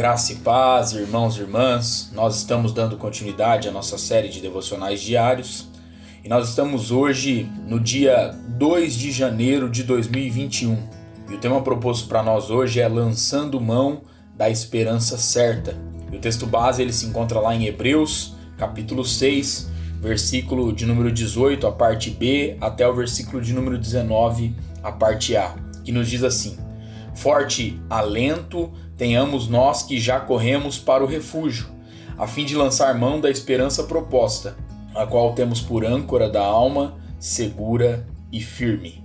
[0.00, 4.98] Graça e paz, irmãos e irmãs, nós estamos dando continuidade à nossa série de devocionais
[4.98, 5.68] diários.
[6.24, 10.78] E nós estamos hoje no dia 2 de janeiro de 2021
[11.28, 14.00] e o tema proposto para nós hoje é Lançando Mão
[14.34, 15.76] da Esperança Certa.
[16.10, 19.68] E o texto base ele se encontra lá em Hebreus, capítulo 6,
[20.00, 25.36] versículo de número 18, a parte B, até o versículo de número 19, a parte
[25.36, 25.54] A,
[25.84, 26.56] que nos diz assim:
[27.20, 31.66] Forte alento tenhamos nós que já corremos para o refúgio,
[32.16, 34.56] a fim de lançar mão da esperança proposta,
[34.94, 39.04] a qual temos por âncora da alma, segura e firme.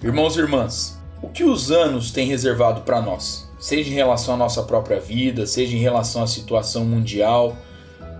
[0.00, 4.36] Irmãos e irmãs, o que os anos têm reservado para nós, seja em relação à
[4.36, 7.56] nossa própria vida, seja em relação à situação mundial,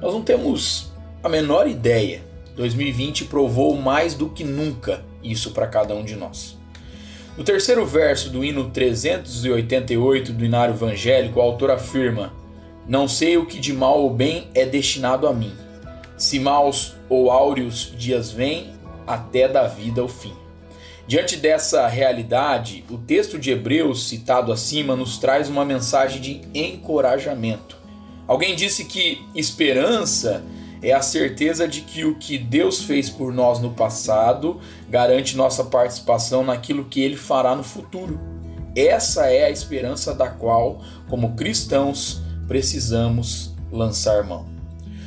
[0.02, 2.20] nós não temos a menor ideia.
[2.56, 6.58] 2020 provou mais do que nunca isso para cada um de nós.
[7.36, 12.32] No terceiro verso do hino 388 do Inário Evangélico, o autor afirma:
[12.88, 15.52] Não sei o que de mal ou bem é destinado a mim.
[16.16, 18.72] Se maus ou áureos dias vêm,
[19.06, 20.32] até da vida o fim.
[21.06, 27.76] Diante dessa realidade, o texto de Hebreus citado acima nos traz uma mensagem de encorajamento.
[28.26, 30.42] Alguém disse que esperança
[30.86, 35.64] é a certeza de que o que Deus fez por nós no passado garante nossa
[35.64, 38.20] participação naquilo que ele fará no futuro.
[38.76, 44.46] Essa é a esperança da qual, como cristãos, precisamos lançar mão.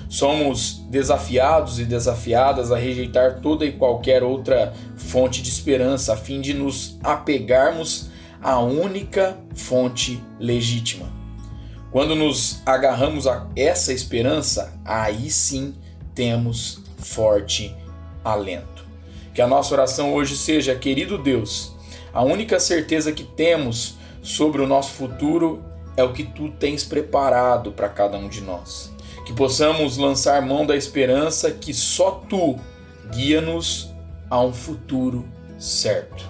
[0.10, 6.42] Somos desafiados e desafiadas a rejeitar toda e qualquer outra fonte de esperança a fim
[6.42, 8.10] de nos apegarmos
[8.42, 11.19] à única fonte legítima
[11.92, 15.76] quando nos agarramos a essa esperança, aí sim
[16.14, 17.76] temos forte
[18.24, 18.86] alento.
[19.34, 21.76] Que a nossa oração hoje seja, querido Deus,
[22.14, 25.64] a única certeza que temos sobre o nosso futuro
[25.98, 28.94] é o que tu tens preparado para cada um de nós.
[29.26, 32.56] Que possamos lançar mão da esperança que só tu
[33.12, 33.90] guia-nos
[34.30, 35.26] a um futuro
[35.58, 36.24] certo.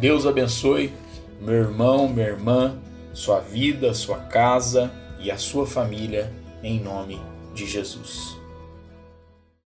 [0.00, 0.92] Deus abençoe
[1.40, 2.76] meu irmão, minha irmã
[3.18, 7.20] sua vida, sua casa e a sua família, em nome
[7.52, 8.38] de Jesus.